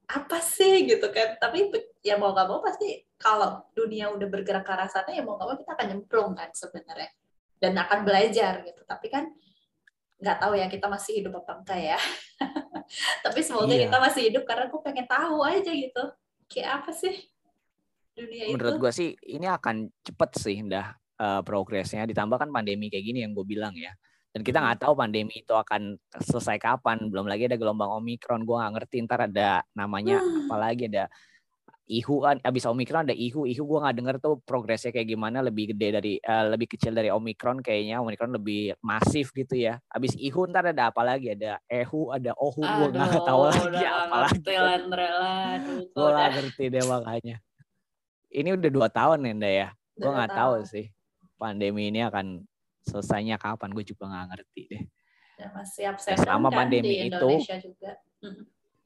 [0.06, 1.34] apa sih gitu kan.
[1.42, 5.36] Tapi ya mau nggak mau pasti kalau dunia udah bergerak ke arah sana ya mau
[5.36, 7.12] nggak mau kita akan nyemplung kan sebenarnya
[7.60, 8.82] dan akan belajar gitu.
[8.88, 9.28] Tapi kan
[10.20, 12.00] nggak tahu ya kita masih hidup apa enggak ya.
[13.26, 13.88] Tapi semoga Iya.
[13.88, 16.04] kita masih hidup karena gue pengen tahu aja gitu.
[16.48, 17.16] Kayak apa sih
[18.16, 18.82] dunia menurut itu?
[18.84, 23.32] gue sih ini akan cepet sih dah eh, progresnya ditambah kan pandemi kayak gini yang
[23.32, 23.96] gue bilang ya
[24.30, 28.56] dan kita nggak tahu pandemi itu akan selesai kapan belum lagi ada gelombang omikron gue
[28.56, 30.46] nggak ngerti ntar ada namanya Hmm.
[30.52, 31.08] apalagi ada
[31.90, 35.74] ihu kan abis omikron ada ihu ihu gue nggak denger tuh progresnya kayak gimana lebih
[35.74, 39.82] gede dari eh, lebih kecil dari omikron kayaknya omikron lebih masif gitu ya.
[39.90, 41.34] Abis ihu ntar ada apa lagi?
[41.34, 44.40] Ada ehu ada ohu gue nggak tahu lagi apa lagi
[45.90, 47.36] gue nggak ngerti deh makanya.
[48.30, 49.34] Ini udah dua tahun ya?
[49.34, 49.68] Nda ya
[50.00, 50.86] gue nggak tahu sih
[51.36, 52.46] pandemi ini akan
[52.86, 54.84] selesainya kapan gue juga nggak ngerti deh.
[55.40, 55.84] Ya, masih
[56.22, 57.92] down kan pandemi di itu- Indonesia juga.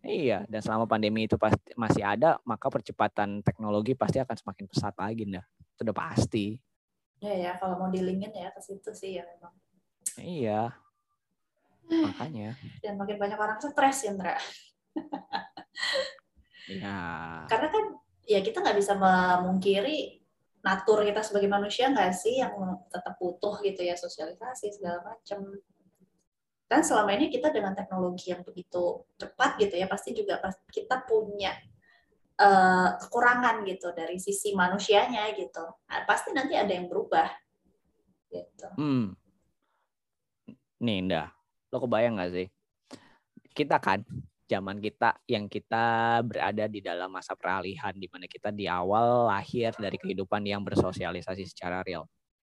[0.04, 4.92] Iya dan selama pandemi itu pasti masih ada maka percepatan teknologi pasti akan semakin pesat
[5.00, 6.48] lagi dah itu udah pasti
[7.24, 9.56] Ya ya, kalau mau dilingin ya ke situ sih ya memang.
[10.20, 10.76] iya
[11.88, 14.36] makanya Dan makin banyak orang stres ya, Indra.
[16.68, 17.00] ya
[17.48, 17.86] Karena kan
[18.28, 20.20] ya kita nggak bisa memungkiri
[20.64, 22.56] natur kita sebagai manusia nggak sih yang
[22.92, 25.60] tetap butuh gitu ya sosialisasi segala macam.
[26.74, 30.42] Kan selama ini kita dengan teknologi yang begitu cepat gitu ya pasti juga
[30.74, 31.54] kita punya
[32.42, 35.62] eh, kekurangan gitu dari sisi manusianya gitu.
[35.62, 37.30] Nah, pasti nanti ada yang berubah
[38.34, 38.68] gitu.
[38.82, 39.08] hmm
[40.84, 41.32] nih Nda
[41.72, 42.48] lo kebayang gak sih
[43.56, 44.04] kita kan
[44.50, 49.72] zaman kita yang kita berada di dalam masa peralihan di mana kita di awal lahir
[49.80, 52.04] dari kehidupan yang bersosialisasi secara real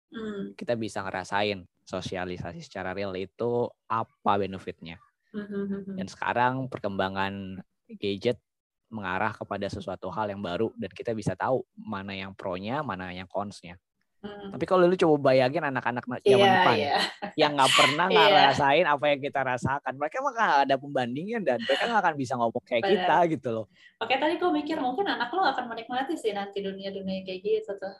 [0.09, 0.53] Hmm.
[0.53, 4.97] kita bisa ngerasain sosialisasi secara real itu apa benefitnya
[5.29, 5.85] Hmm.
[5.93, 7.61] dan sekarang perkembangan
[7.95, 8.41] gadget
[8.89, 13.25] mengarah kepada sesuatu hal yang baru dan kita bisa tahu mana yang pro-nya mana yang
[13.25, 13.77] cons-nya
[14.19, 14.51] Hmm.
[14.51, 16.95] tapi kalau lu coba bayangin anak-anak na- zaman Iya, depan iya.
[17.37, 18.19] yang nggak pernah Iya.
[18.19, 22.63] ngerasain apa yang kita rasakan mereka mah ada pembandingnya dan mereka nggak akan bisa ngomong
[22.63, 22.93] kayak Benar.
[22.99, 23.65] kita gitu loh
[23.97, 27.95] Oke, tadi gue mikir mungkin anak lo akan menikmati sih nanti dunia-dunia kayak gitu tuh.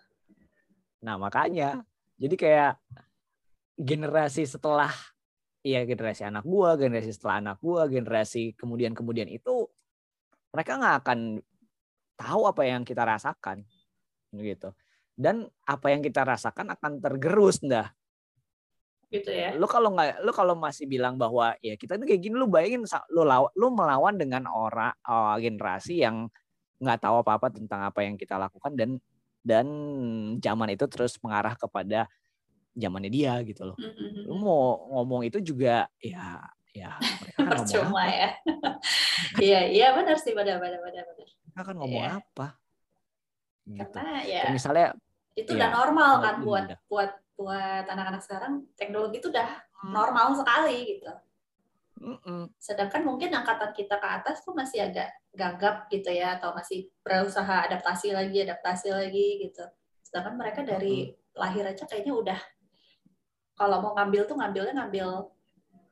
[0.99, 1.87] nah makanya
[2.19, 2.73] jadi kayak
[3.79, 4.91] generasi setelah
[5.63, 9.67] ya generasi anak gua generasi setelah anak gua generasi kemudian kemudian itu
[10.51, 11.19] mereka nggak akan
[12.19, 13.63] tahu apa yang kita rasakan
[14.35, 14.75] gitu
[15.15, 17.87] dan apa yang kita rasakan akan tergerus dah
[19.09, 19.57] Gitu ya.
[19.57, 22.85] lu kalau nggak lu kalau masih bilang bahwa ya kita ini kayak gini lu bayangin
[23.09, 26.29] lu law, lu melawan dengan orang uh, generasi yang
[26.77, 29.01] nggak tahu apa-apa tentang apa yang kita lakukan dan
[29.41, 29.65] dan
[30.39, 32.05] zaman itu terus mengarah kepada
[32.75, 33.77] zamannya dia gitu loh
[34.29, 34.43] lu Hmm.
[34.45, 34.61] mau
[34.99, 38.29] ngomong itu juga ya ya mereka kan Percuma ya.
[39.41, 41.27] Iya, iya benar sih, benar, benar, benar, benar.
[41.49, 42.13] mereka kan ngomong Iya.
[42.21, 42.47] apa
[43.65, 44.87] gitu Karena ya misalnya
[45.33, 46.79] itu iya, udah normal kan ini buat udah.
[46.87, 49.49] buat buat anak-anak sekarang teknologi itu udah
[49.79, 49.95] Hmm.
[49.95, 51.07] normal sekali gitu.
[51.99, 56.89] mm-mm, Sedangkan mungkin angkatan kita ke atas tuh masih agak gagap gitu ya atau masih
[57.01, 59.63] berusaha adaptasi lagi, adaptasi lagi gitu.
[60.01, 62.39] Sedangkan mereka dari lahir aja kayaknya udah
[63.53, 65.07] kalau mau ngambil tuh ngambilnya ngambil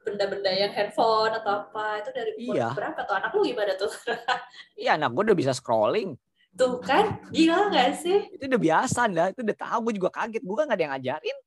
[0.02, 2.67] benda-benda yang handphone atau apa itu dari umur Iya.
[2.71, 3.91] berapa tuh anak lu gimana tuh
[4.82, 6.15] iya anak gue udah bisa scrolling
[6.56, 10.43] tuh kan gila nggak sih itu udah biasa dah itu udah tahu gue juga kaget
[10.43, 11.38] gue kan nggak ada yang ngajarin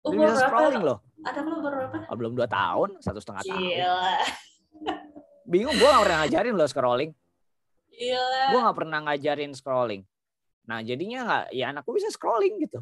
[0.00, 0.48] Umur bisa berapa?
[0.48, 0.98] scrolling loh.
[1.20, 1.96] Ada lu umur berapa?
[2.08, 3.60] Oh, belum dua tahun, satu setengah tahun.
[3.60, 4.12] Gila.
[5.44, 7.10] Bingung, gue gak pernah ngajarin loh scrolling.
[8.00, 8.42] Gila.
[8.48, 10.02] Gue gak pernah ngajarin scrolling.
[10.64, 12.80] Nah jadinya nggak, ya anakku bisa scrolling gitu.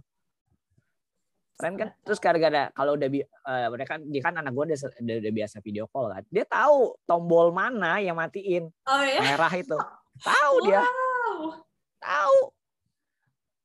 [1.58, 1.90] Keren kan?
[2.06, 5.56] Terus gara-gara kalau udah bi- eh, mereka dia kan anak gue udah, udah, udah biasa
[5.58, 6.22] video call kan.
[6.30, 9.18] Dia tahu tombol mana yang matiin Oh ya?
[9.18, 9.74] merah itu.
[10.22, 11.66] Tahu dia, Wow.
[11.98, 12.38] tahu.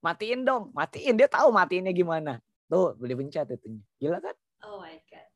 [0.01, 2.41] Matiin dong, matiin dia tahu matiinnya gimana.
[2.65, 3.77] Tuh boleh pencet itu.
[4.01, 4.33] Gila kan?
[4.65, 5.27] Oh my god.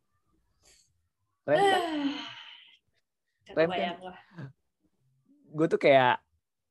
[1.45, 1.81] Keren kan?
[3.47, 3.95] Gak Keren kan?
[5.47, 6.19] Gue tuh kayak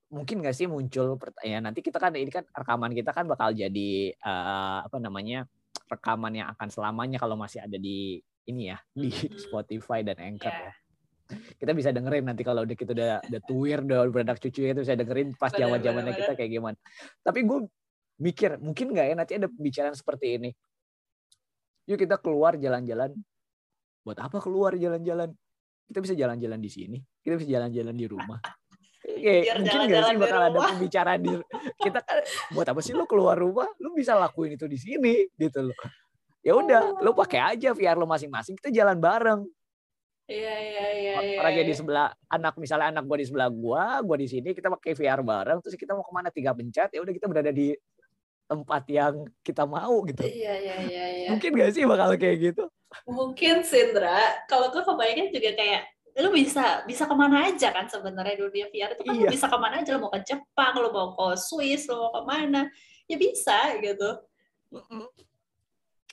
[0.06, 3.90] mungkin gak sih muncul pertanyaan nanti kita kan ini kan rekaman kita kan bakal jadi
[4.12, 5.48] eh, apa namanya
[5.86, 9.38] rekaman yang akan selamanya kalau masih ada di ini ya di Mhm.
[9.38, 10.70] Spotify dan Anchor Iya.
[10.70, 10.74] ya.
[11.58, 14.94] Kita bisa dengerin nanti kalau udah kita udah udah tuir udah beranak cucu itu bisa
[14.94, 16.78] dengerin pas zaman zamannya kita kayak gimana.
[17.18, 17.66] Tapi gue
[18.16, 20.50] mikir mungkin nggak ya nanti ada pembicaraan seperti ini.
[21.86, 23.10] Yuk kita keluar jalan-jalan.
[24.06, 25.34] Buat apa keluar jalan-jalan?
[25.86, 26.98] Kita bisa jalan-jalan di sini.
[27.22, 28.38] Kita bisa jalan-jalan di rumah.
[29.16, 31.32] Kayak, Biar mungkin nggak jalan-jalan sih di bakal ada pembicaraan di
[31.84, 32.18] kita kan
[32.52, 33.68] buat apa sih lu keluar rumah?
[33.80, 35.78] Lu bisa lakuin itu di sini gitu loh.
[36.44, 38.54] Ya udah, lu pakai aja VR lu masing-masing.
[38.60, 39.42] Kita jalan bareng.
[40.26, 41.14] Iya iya iya.
[41.22, 41.78] iya, Orangnya di iya.
[41.78, 45.58] sebelah anak misalnya anak gua di sebelah gua, gua di sini, kita pakai VR bareng.
[45.62, 47.74] Terus kita mau ke mana tiga pencet, ya udah kita berada di
[48.46, 50.22] tempat yang kita mau gitu.
[50.22, 51.04] Iya iya iya.
[51.10, 51.28] iya.
[51.34, 52.64] Mungkin gak sih bakal kayak gitu?
[53.10, 55.82] Mungkin Sindra, kalau gue kebayangnya juga kayak
[56.16, 59.30] lu bisa bisa ke mana aja kan sebenarnya dunia VR itu kan lu Iya.
[59.30, 62.22] bisa ke mana aja lu mau ke Jepang lu mau ke Swiss lu mau ke
[62.24, 62.72] mana
[63.04, 64.10] ya bisa gitu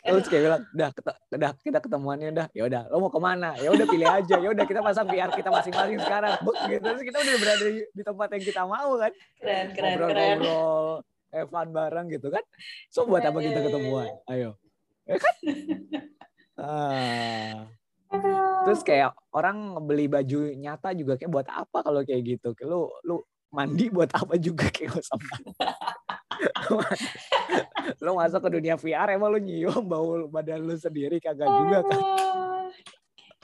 [0.03, 3.55] Terus kayak bilang, udah, ket- udah kita ketemuannya udah, ya udah, lo mau ke mana?
[3.55, 6.35] Ya udah pilih aja, ya udah kita pasang VR kita masing-masing sekarang.
[6.67, 6.83] Gitu.
[6.83, 10.87] Terus kita udah berada di, di tempat yang kita mau kan, keren keren keren ngobrol-ngobrol,
[11.31, 12.43] have fun bareng gitu kan.
[12.91, 14.11] So buat apa kita ketemuan?
[14.27, 14.59] Ayo,
[15.07, 15.35] ya kan?
[16.53, 17.32] Ah.
[18.73, 22.57] Terus kayak orang beli baju nyata juga kayak buat apa kalau kayak gitu?
[22.57, 23.15] Kayak Lu lu
[23.53, 25.51] mandi buat apa juga kayak gak mandi.
[28.01, 31.99] lu masuk ke dunia VR emang lu nyium bau badan lu sendiri kagak juga kan?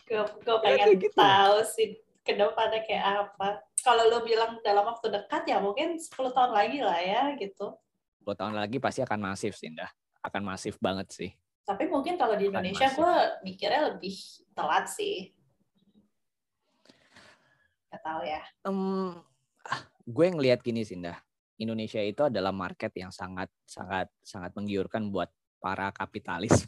[0.09, 1.13] gue gue Ya, pengen gitu.
[1.13, 1.87] tahu sih
[2.25, 6.81] ke depannya kayak apa kalau lu bilang dalam waktu dekat ya mungkin 10 tahun lagi
[6.81, 7.77] lah ya gitu
[8.25, 9.93] 10 tahun lagi pasti akan masif sih, Indah.
[10.19, 11.29] Akan masif banget sih.
[11.69, 13.13] Tapi mungkin kalau di Indonesia gue
[13.45, 14.17] mikirnya lebih
[14.57, 15.29] telat sih
[17.89, 21.17] Gak tahu ya ah, gue ngelihat gini sih, Indah.
[21.59, 25.27] Indonesia itu adalah market yang sangat sangat sangat menggiurkan buat
[25.59, 26.53] para kapitalis.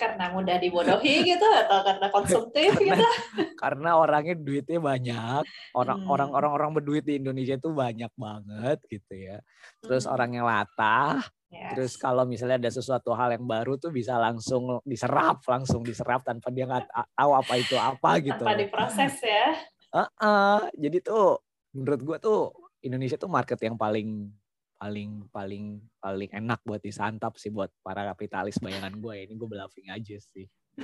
[0.00, 3.04] karena mudah dibodohi gitu atau karena konsumtif Karena- gitu
[3.62, 5.44] karena orangnya duitnya banyak
[5.76, 6.08] orang Hmm.
[6.08, 9.44] orang orang orang berduit di Indonesia itu banyak banget gitu ya
[9.84, 10.16] terus Hmm.
[10.16, 11.74] orangnya latah Yes.
[11.74, 16.46] terus kalau misalnya ada sesuatu hal yang baru tuh bisa langsung diserap langsung diserap tanpa
[16.54, 18.44] dia nggak ta- tahu apa itu apa gitu.
[18.46, 19.46] Tanpa diproses ya.
[19.90, 21.42] Heeh, jadi tuh
[21.74, 24.30] menurut gua tuh Indonesia tuh market yang paling
[24.80, 29.92] paling paling paling enak buat disantap sih buat para kapitalis bayangan gue ini gue bluffing
[29.92, 30.48] aja sih.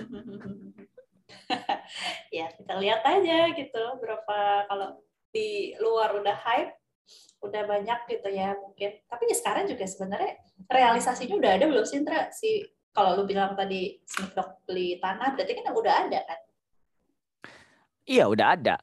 [2.30, 4.98] Ya kita lihat aja gitu berapa kalau
[5.34, 6.74] di luar udah hype
[7.44, 12.00] udah banyak gitu ya mungkin tapi ya sekarang juga sebenarnya realisasinya udah ada belum sih
[12.02, 12.64] Indra si
[12.96, 14.00] kalau lu bilang tadi
[14.34, 16.38] Dogg beli tanah berarti kan udah ada kan
[18.06, 18.76] Iya udah ada.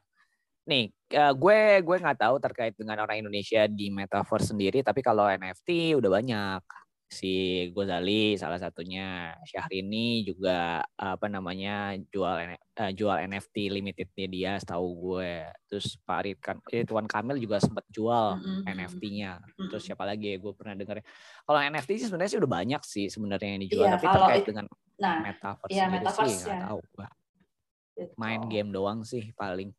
[0.68, 5.32] Nih, eh, gue gue nggak tahu terkait dengan orang Indonesia di metaverse sendiri, tapi kalau
[5.32, 6.64] NFT udah banyak.
[7.06, 7.34] Si
[7.70, 15.46] Gozali salah satunya, Syahrini juga apa namanya jual eh, jual NFT limitednya dia, setahu gue.
[15.70, 18.66] Terus Pak Ridwan Ridwan Kamil juga sempat jual Mm-mm.
[18.66, 19.38] NFT-nya.
[19.70, 21.06] Terus siapa lagi ya gue pernah dengar.
[21.46, 24.48] Kalau NFT sih sebenarnya sih udah banyak sih sebenarnya yang dijual, Iya, tapi terkait it-
[24.50, 26.62] dengan nah metaverse iya, metaverse sih nggak ya.
[26.70, 26.80] tahu.
[26.94, 27.08] Gua.
[27.94, 28.13] gitu.
[28.18, 29.70] Main game doang sih paling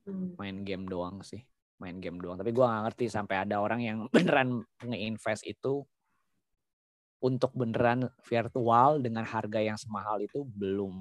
[0.00, 0.32] Hmm.
[0.40, 1.44] main game doang sih
[1.80, 2.36] main game doang.
[2.36, 5.82] Tapi gua nggak ngerti sampai ada orang yang beneran nge-invest itu
[7.20, 10.94] untuk beneran virtual dengan harga yang semahal itu belum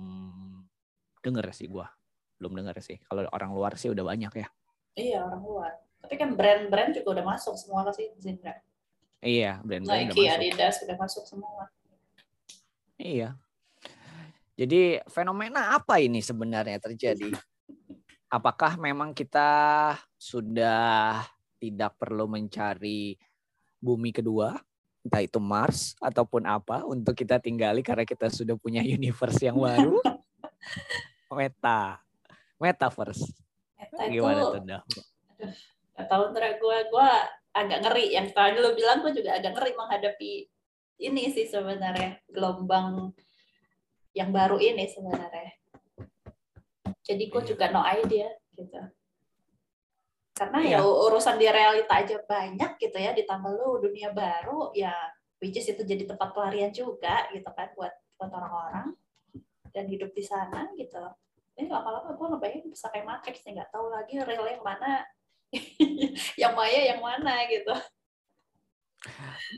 [1.19, 1.91] denger sih gua.
[2.39, 2.97] Belum denger sih.
[3.03, 4.47] Kalau orang luar sih udah banyak ya.
[4.95, 5.71] Iya orang luar.
[5.99, 8.55] Tapi kan brand-brand juga udah masuk semua ke sini Indra.
[9.19, 10.35] iya brand-brand udah Nike masuk.
[10.39, 11.63] Adidas udah masuk semua.
[12.99, 13.35] Iya.
[14.59, 17.31] Jadi fenomena apa ini sebenarnya terjadi?
[18.35, 21.23] Apakah memang kita sudah
[21.63, 23.15] tidak perlu mencari
[23.79, 24.60] bumi kedua,
[25.08, 30.03] entah itu Mars ataupun apa untuk kita tinggali karena kita sudah punya universe yang baru.
[31.32, 32.03] Meta,
[32.60, 33.32] metaverse.
[33.79, 34.82] Meta itu Gimana tuh dah?
[35.95, 37.10] Gak tahu ntar gue gue
[37.55, 38.05] agak ngeri.
[38.12, 40.32] Yang tadi lo bilang gue juga agak ngeri menghadapi
[40.99, 43.15] ini sih sebenarnya gelombang
[44.12, 45.55] yang baru ini sebenarnya.
[47.08, 47.49] Jadi gue Iya.
[47.55, 48.98] juga no idea gitu.
[50.39, 50.80] Karena Iya.
[50.80, 54.95] ya urusan di realita aja banyak gitu ya, ditambah lu dunia baru ya
[55.43, 58.95] which is itu jadi tempat pelarian juga gitu kan buat buat orang-orang
[59.75, 60.99] dan hidup di sana gitu.
[61.60, 65.04] Ini lama-lama gue ngebayangin bisa kayak Matrix nggak tahu lagi real yang mana,
[66.41, 67.75] yang maya yang mana gitu.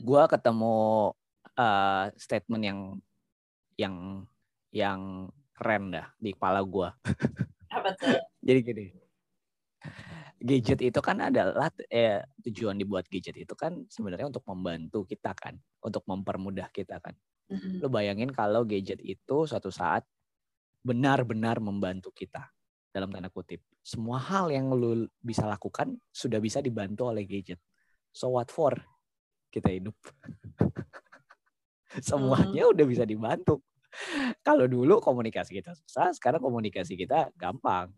[0.06, 1.10] Gua ketemu
[1.58, 2.80] eh, statement yang
[3.78, 3.96] yang
[4.70, 5.02] yang
[5.58, 6.94] keren dah di kepala gua.
[7.70, 8.18] Apa tuh?
[8.46, 8.86] Jadi gini.
[10.42, 15.54] Gadget itu kan adalah eh, tujuan dibuat gadget itu kan sebenarnya untuk membantu kita kan,
[15.86, 17.14] untuk mempermudah kita kan.
[17.54, 17.78] Mm-mm.
[17.78, 20.02] Lo bayangin kalau gadget itu suatu saat
[20.82, 22.50] benar-benar membantu kita
[22.90, 23.62] dalam tanda kutip.
[23.86, 27.62] Semua hal yang lu bisa lakukan sudah bisa dibantu oleh gadget.
[28.10, 28.74] So what for?
[29.54, 29.96] Kita hidup.
[32.08, 33.62] Semuanya udah bisa dibantu.
[34.42, 37.92] Kalau dulu komunikasi kita susah, sekarang komunikasi kita gampang.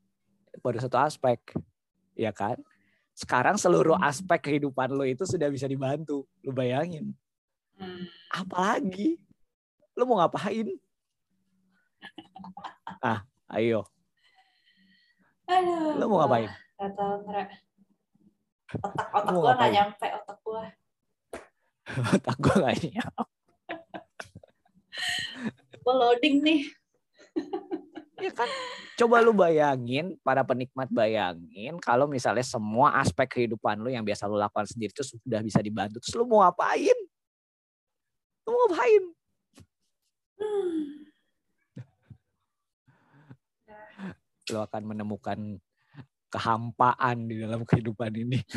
[0.61, 1.41] Baru satu aspek,
[2.13, 2.57] ya kan?
[3.13, 6.25] Sekarang seluruh aspek kehidupan lo itu sudah bisa dibantu.
[6.41, 7.13] Lu bayangin.
[7.77, 8.09] Hmm.
[8.33, 9.21] Apalagi?
[9.93, 10.67] Lu mau ngapain?
[13.03, 13.19] Ah,
[13.51, 13.83] ayo.
[15.43, 15.99] Aduh.
[15.99, 16.47] Lu mau ngapain?
[16.79, 17.47] Gak.
[18.79, 19.71] Otak otak gue ngapain?
[19.75, 20.63] nyampe otak gue.
[22.15, 23.23] Otak gue gak nyampe.
[25.83, 26.61] Gue loading nih.
[28.23, 28.47] Ya kan?
[28.95, 34.39] Coba lu bayangin, para penikmat bayangin kalau misalnya semua aspek kehidupan lu yang biasa lu
[34.39, 35.99] lakukan sendiri itu sudah bisa dibantu.
[35.99, 36.95] Terus lu mau ngapain?
[38.47, 39.03] Lu mau ngapain?
[40.39, 41.03] Hmm.
[44.51, 45.39] Lu akan menemukan
[46.31, 48.39] kehampaan di dalam kehidupan ini.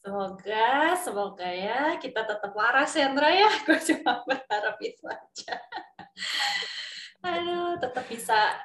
[0.00, 3.52] Semoga, semoga ya kita tetap waras ya, Ndra ya.
[3.68, 5.60] Gue cuma berharap itu aja.
[7.20, 8.56] Aduh, tetap bisa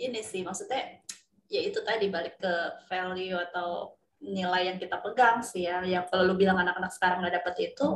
[0.00, 1.04] ini sih, maksudnya
[1.50, 2.54] ya itu tadi balik ke
[2.88, 5.84] value atau nilai yang kita pegang sih ya.
[5.84, 7.88] Yang kalau lu bilang anak-anak sekarang nggak dapet itu,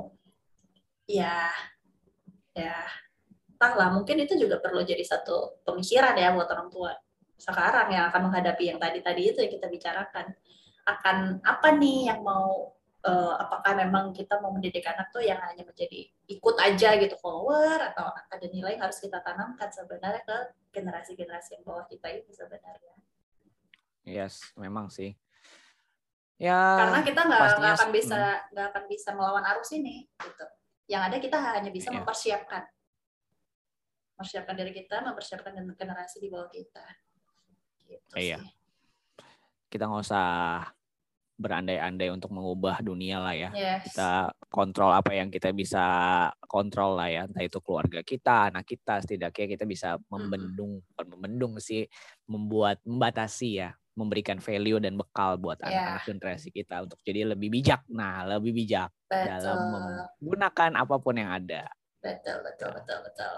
[1.08, 1.48] ya,
[2.52, 2.76] ya,
[3.56, 3.92] entahlah.
[3.96, 6.92] Mungkin itu juga perlu jadi satu pemikiran ya buat orang tua
[7.34, 10.26] sekarang yang akan menghadapi yang tadi-tadi itu yang kita bicarakan
[10.84, 12.72] akan apa nih yang mau
[13.04, 17.92] eh, apakah memang kita mau mendidik anak tuh yang hanya menjadi ikut aja gitu follower
[17.92, 20.36] atau ada nilai yang harus kita tanamkan sebenarnya ke
[20.72, 22.96] generasi-generasi yang bawah kita itu sebenarnya
[24.04, 25.16] Yes, memang sih.
[26.36, 27.40] Ya, karena kita nggak
[27.78, 28.18] akan bisa
[28.52, 30.44] nggak akan bisa melawan arus ini gitu
[30.90, 32.02] yang ada kita hanya bisa Iya.
[32.02, 32.62] mempersiapkan
[34.18, 36.84] mempersiapkan diri kita mempersiapkan generasi di bawah kita
[37.86, 38.42] gitu Iya.
[38.42, 38.50] sih.
[39.70, 40.26] kita nggak usah
[41.34, 43.50] berandai-andai untuk mengubah dunia lah ya.
[43.54, 43.90] Yes.
[43.90, 45.82] Kita kontrol apa yang kita bisa
[46.46, 47.22] kontrol lah ya.
[47.26, 51.90] Entah itu keluarga kita, anak kita, setidaknya kita bisa membendung, bukan membendung sih,
[52.30, 55.70] membuat, membatasi ya, memberikan value dan bekal buat Iya.
[55.70, 57.82] anak-anak generasi kita untuk jadi lebih bijak.
[57.90, 59.82] Nah, lebih bijak dalam betul
[60.22, 61.70] menggunakan apa pun yang ada.
[62.02, 63.34] Betul, betul, betul, betul.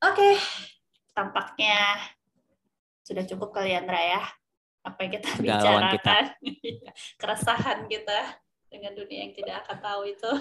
[0.00, 0.30] Oke,
[1.14, 1.96] tampaknya
[3.04, 4.22] sudah cukup kali ya, Andra ya.
[4.80, 5.42] Apa yang kita kita.
[5.44, 8.20] bicarakan, Iya, keresahan kita
[8.70, 10.32] dengan dunia yang tidak akan tahu itu.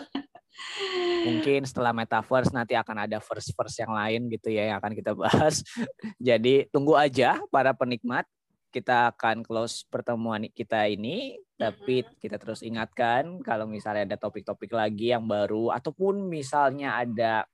[1.25, 5.65] Mungkin setelah metaverse nanti akan ada verse-verse yang lain gitu ya yang akan kita bahas.
[6.21, 8.23] Jadi tunggu aja para penikmat.
[8.69, 15.09] Kita akan close pertemuan kita ini, tapi kita terus ingatkan kalau misalnya ada topik-topik lagi
[15.09, 17.49] yang baru ataupun misalnya ada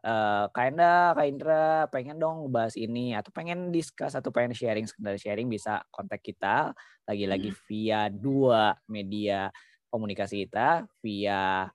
[0.00, 4.88] eh Kak Enda, Kak Indra pengen dong bahas ini atau pengen discuss atau pengen sharing
[4.88, 6.72] sekedar sharing bisa kontak kita
[7.04, 9.52] lagi-lagi via dua media
[9.92, 11.68] komunikasi kita via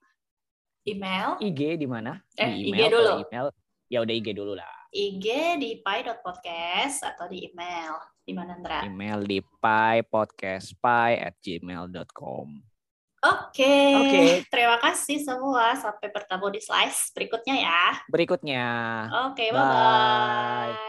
[0.85, 2.21] Email, IG di mana?
[2.37, 2.91] Eh, di IG email.
[2.93, 3.09] dulu.
[3.09, 3.45] Kalau email
[3.89, 4.73] ya udah IG dulu lah.
[4.93, 7.97] IG di pi.podcast atau di email.
[8.21, 8.85] Di mana, Andra?
[8.85, 12.47] Email di piepodcastpie at gmail.com.
[13.25, 14.23] Oke, Oke.
[14.53, 15.73] terima kasih semua.
[15.81, 17.83] Sampai bertemu di slice berikutnya ya.
[18.05, 18.65] Berikutnya.
[19.31, 20.69] Oke, bye-bye.
[20.69, 20.84] Bye.